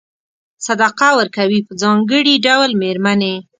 [0.65, 3.35] صدقه ورکوي په ځانګړي ډول مېرمنې.